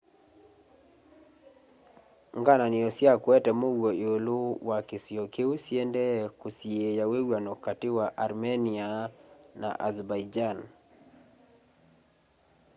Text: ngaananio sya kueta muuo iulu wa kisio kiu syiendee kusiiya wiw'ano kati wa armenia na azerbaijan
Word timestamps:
ngaananio 2.39 2.89
sya 2.97 3.13
kueta 3.23 3.51
muuo 3.61 3.89
iulu 4.03 4.39
wa 4.67 4.77
kisio 4.87 5.23
kiu 5.33 5.51
syiendee 5.63 6.17
kusiiya 6.39 7.03
wiw'ano 7.11 7.51
kati 7.65 7.87
wa 7.97 8.05
armenia 8.25 8.87
na 9.61 9.69
azerbaijan 9.87 10.57